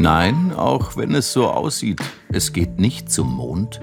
[0.00, 3.80] Nein, auch wenn es so aussieht, es geht nicht zum Mond.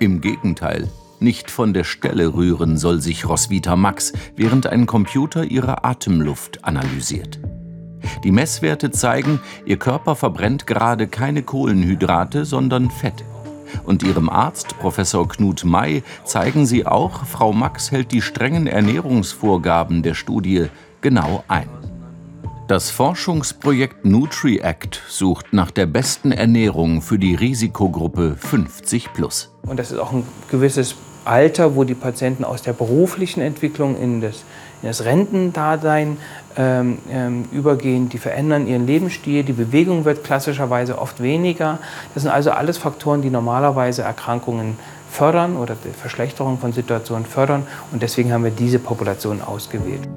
[0.00, 0.88] Im Gegenteil,
[1.20, 7.38] nicht von der Stelle rühren soll sich Roswitha Max, während ein Computer ihre Atemluft analysiert.
[8.24, 13.24] Die Messwerte zeigen, ihr Körper verbrennt gerade keine Kohlenhydrate, sondern Fett.
[13.84, 20.02] Und ihrem Arzt, Professor Knut May, zeigen sie auch, Frau Max hält die strengen Ernährungsvorgaben
[20.02, 20.66] der Studie
[21.00, 21.68] genau ein.
[22.72, 29.54] Das Forschungsprojekt NutriAct sucht nach der besten Ernährung für die Risikogruppe 50 plus.
[29.66, 30.94] Und das ist auch ein gewisses
[31.26, 34.44] Alter, wo die Patienten aus der beruflichen Entwicklung in das,
[34.80, 36.16] in das Rentendasein
[36.56, 38.08] ähm, ähm, übergehen.
[38.08, 41.78] Die verändern ihren Lebensstil, die Bewegung wird klassischerweise oft weniger.
[42.14, 44.78] Das sind also alles Faktoren, die normalerweise Erkrankungen
[45.10, 47.66] fördern oder die Verschlechterung von Situationen fördern.
[47.92, 50.08] Und deswegen haben wir diese Population ausgewählt.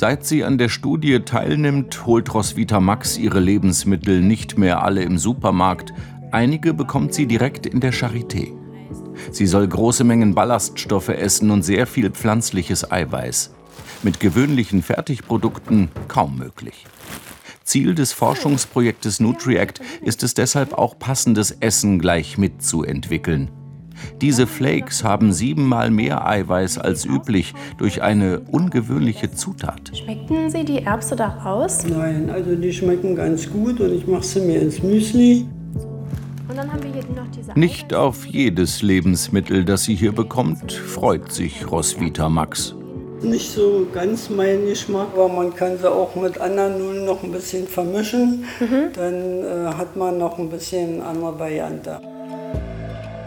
[0.00, 5.18] Seit sie an der Studie teilnimmt, holt Roswitha Max ihre Lebensmittel nicht mehr alle im
[5.18, 5.92] Supermarkt.
[6.30, 8.52] Einige bekommt sie direkt in der Charité.
[9.32, 13.50] Sie soll große Mengen Ballaststoffe essen und sehr viel pflanzliches Eiweiß.
[14.04, 16.86] Mit gewöhnlichen Fertigprodukten kaum möglich.
[17.64, 23.50] Ziel des Forschungsprojektes NutriAct ist es deshalb auch passendes Essen gleich mitzuentwickeln.
[24.20, 29.92] Diese Flakes haben siebenmal mehr Eiweiß als üblich durch eine ungewöhnliche Zutat.
[29.94, 31.84] Schmeckten Sie die Erbse da raus?
[31.88, 35.46] Nein, also die schmecken ganz gut und ich mache sie mir ins Müsli.
[36.48, 40.72] Und dann haben wir hier noch diese Nicht auf jedes Lebensmittel, das sie hier bekommt,
[40.72, 42.74] freut sich Roswitha Max.
[43.20, 47.32] Nicht so ganz mein Geschmack, aber man kann sie auch mit anderen Nudeln noch ein
[47.32, 48.44] bisschen vermischen.
[48.94, 52.00] Dann äh, hat man noch ein bisschen andere Variante.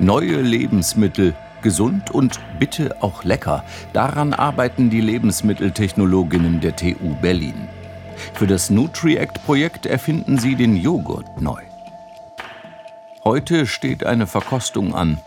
[0.02, 3.64] Neue Lebensmittel, gesund und bitte auch lecker.
[3.94, 7.68] Daran arbeiten die Lebensmitteltechnologinnen der TU Berlin.
[8.34, 11.62] Für das NutriAct-Projekt erfinden sie den Joghurt neu.
[13.24, 15.20] Heute steht eine Verkostung an.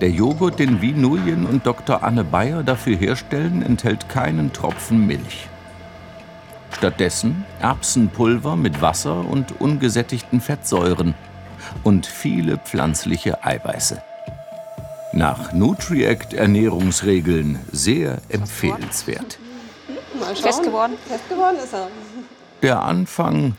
[0.00, 2.02] Der Joghurt, den Nguyen und Dr.
[2.02, 5.46] Anne Bayer dafür herstellen, enthält keinen Tropfen Milch.
[6.72, 11.14] Stattdessen Erbsenpulver mit Wasser und ungesättigten Fettsäuren
[11.84, 14.02] und viele pflanzliche Eiweiße.
[15.16, 19.38] Nach NutriAct-Ernährungsregeln sehr empfehlenswert.
[20.34, 20.98] Fest geworden.
[21.08, 21.88] Fest geworden ist er.
[22.60, 23.56] Der Anfang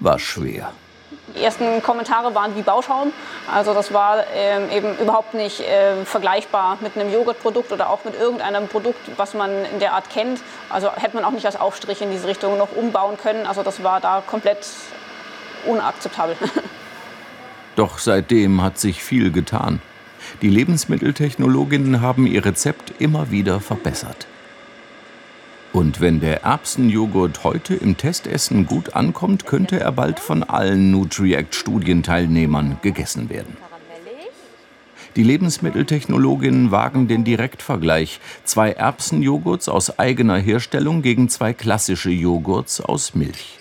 [0.00, 0.70] war schwer.
[1.34, 3.14] Die ersten Kommentare waren wie Bauschaum.
[3.50, 8.14] Also das war ähm, eben überhaupt nicht äh, vergleichbar mit einem Joghurtprodukt oder auch mit
[8.14, 10.42] irgendeinem Produkt, was man in der Art kennt.
[10.68, 13.46] Also hätte man auch nicht als Aufstrich in diese Richtung noch umbauen können.
[13.46, 14.58] Also das war da komplett
[15.64, 16.36] unakzeptabel.
[17.76, 19.80] Doch seitdem hat sich viel getan.
[20.42, 24.26] Die Lebensmitteltechnologinnen haben ihr Rezept immer wieder verbessert.
[25.72, 32.78] Und wenn der Erbsenjoghurt heute im Testessen gut ankommt, könnte er bald von allen NutriAct-Studienteilnehmern
[32.82, 33.56] gegessen werden.
[35.16, 38.20] Die Lebensmitteltechnologinnen wagen den Direktvergleich.
[38.44, 43.58] Zwei Erbsenjoghurts aus eigener Herstellung gegen zwei klassische Joghurts aus Milch.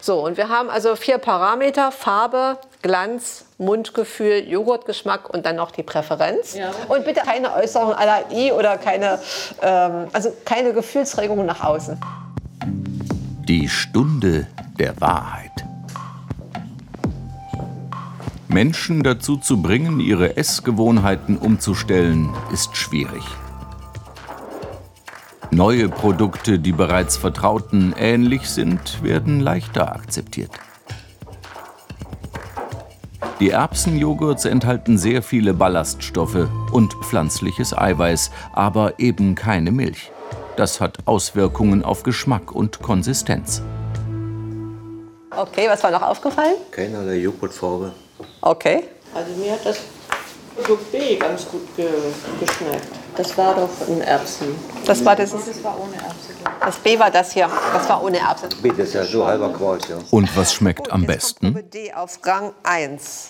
[0.00, 5.84] So, und wir haben also vier Parameter: Farbe, Glanz, Mundgefühl, Joghurtgeschmack und dann noch die
[5.84, 6.56] Präferenz.
[6.88, 9.20] Und bitte keine Äußerung aller I oder keine,
[9.62, 11.98] ähm, also keine Gefühlsregung nach außen.
[13.46, 14.48] Die Stunde
[14.78, 15.50] der Wahrheit.
[18.48, 23.22] Menschen dazu zu bringen, ihre Essgewohnheiten umzustellen, ist schwierig.
[25.50, 30.50] Neue Produkte, die bereits vertrauten ähnlich sind, werden leichter akzeptiert.
[33.40, 40.12] Die Erbsenjoghurts enthalten sehr viele Ballaststoffe und pflanzliches Eiweiß, aber eben keine Milch.
[40.56, 43.62] Das hat Auswirkungen auf Geschmack und Konsistenz.
[45.34, 46.56] Okay, was war noch aufgefallen?
[46.70, 47.92] Keinerlei Joghurtfarbe.
[48.42, 48.84] Okay.
[49.14, 49.80] Also mir hat das
[50.56, 51.88] Produkt B ganz gut ge
[52.40, 52.86] geschmeckt.
[53.16, 54.54] Das war doch ein Erbsen.
[54.86, 55.30] Das war das.
[55.32, 56.34] Das war ohne Erbsen.
[56.60, 57.48] Das B war das hier.
[57.72, 58.48] Das war ohne Erbsen.
[58.62, 59.96] B, das ist ja so halber Kreuz, ja.
[60.10, 61.58] Und was schmeckt am besten?
[61.72, 63.28] D auf Rang 1.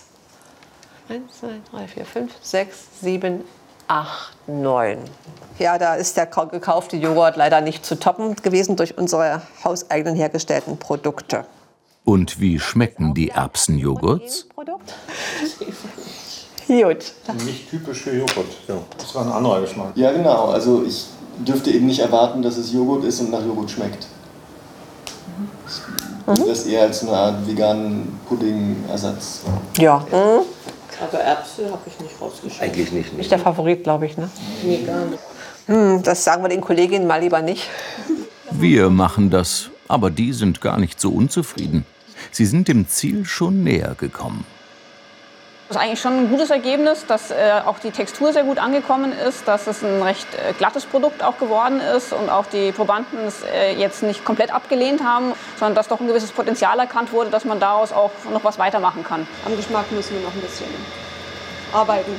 [1.08, 3.44] 1, 2, 3, 4, 5, 6, 7,
[3.88, 4.98] 8, 9.
[5.58, 10.14] Ja, da ist der kau- gekaufte Joghurt leider nicht zu toppen gewesen durch unsere hauseigenen
[10.14, 11.44] hergestellten Produkte.
[12.04, 14.46] Und wie schmecken die Erbsenjoghurts?
[16.80, 17.12] Gut.
[17.44, 18.46] Nicht typisch für Joghurt.
[18.96, 19.92] Das war ein anderer Geschmack.
[19.94, 20.46] Ja, genau.
[20.46, 21.06] Also ich
[21.38, 24.06] dürfte eben nicht erwarten, dass es Joghurt ist und nach Joghurt schmeckt.
[25.66, 29.42] Ich würde das eher als eine Art veganen Pudding-Ersatz.
[29.76, 30.00] Ja.
[30.10, 30.44] Hm?
[31.02, 32.62] Aber Erbsen habe ich nicht rausgeschmeckt.
[32.62, 33.12] Eigentlich nicht.
[33.18, 34.16] Nicht der Favorit, glaube ich.
[34.16, 34.30] Ne?
[34.62, 35.22] Nee, gar nicht.
[35.66, 37.68] Hm, das sagen wir den Kolleginnen mal lieber nicht.
[38.50, 41.84] Wir machen das, aber die sind gar nicht so unzufrieden.
[42.30, 44.46] Sie sind dem Ziel schon näher gekommen.
[45.72, 47.34] Das ist eigentlich schon ein gutes Ergebnis, dass äh,
[47.64, 51.38] auch die Textur sehr gut angekommen ist, dass es ein recht äh, glattes Produkt auch
[51.38, 55.88] geworden ist und auch die Probanden es äh, jetzt nicht komplett abgelehnt haben, sondern dass
[55.88, 59.26] doch ein gewisses Potenzial erkannt wurde, dass man daraus auch noch was weitermachen kann.
[59.46, 60.66] Am Geschmack müssen wir noch ein bisschen
[61.72, 62.12] arbeiten.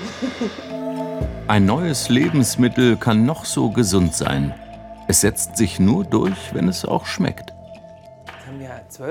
[1.47, 4.55] Ein neues Lebensmittel kann noch so gesund sein.
[5.07, 7.53] Es setzt sich nur durch, wenn es auch schmeckt.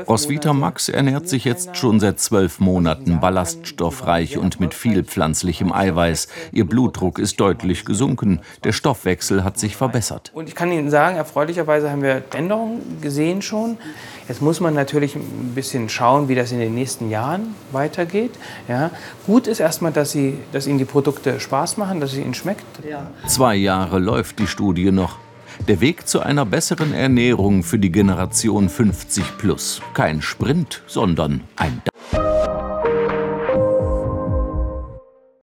[0.08, 6.28] Roswitha Max ernährt sich jetzt schon seit zwölf Monaten ballaststoffreich und mit viel pflanzlichem Eiweiß.
[6.52, 10.30] Ihr Blutdruck ist deutlich gesunken, der Stoffwechsel hat sich verbessert.
[10.34, 13.78] Und ich kann Ihnen sagen, erfreulicherweise haben wir Änderungen gesehen schon.
[14.28, 18.32] Jetzt muss man natürlich ein bisschen schauen, wie das in den nächsten Jahren weitergeht.
[18.68, 18.90] Ja.
[19.26, 22.64] Gut ist erstmal, dass, sie, dass Ihnen die Produkte Spaß machen, dass es Ihnen schmeckt.
[22.88, 23.10] Ja.
[23.26, 25.18] Zwei Jahre läuft die Studie noch.
[25.68, 29.80] Der Weg zu einer besseren Ernährung für die Generation 50 plus.
[29.94, 31.82] Kein Sprint, sondern ein